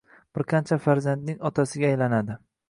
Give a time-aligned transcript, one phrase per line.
[0.37, 2.41] Bir qancha farzandning otasiga aylanadi.